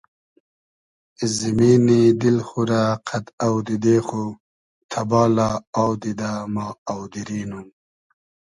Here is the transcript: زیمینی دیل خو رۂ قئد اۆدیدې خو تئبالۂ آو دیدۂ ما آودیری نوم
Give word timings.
زیمینی 1.35 2.01
دیل 2.19 2.37
خو 2.47 2.61
رۂ 2.69 2.81
قئد 3.07 3.25
اۆدیدې 3.45 3.97
خو 4.07 4.23
تئبالۂ 4.91 5.49
آو 5.81 5.91
دیدۂ 6.01 6.31
ما 6.53 6.65
آودیری 6.91 7.41
نوم 7.49 7.67